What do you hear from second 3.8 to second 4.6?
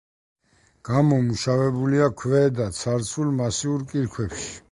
კირქვებში.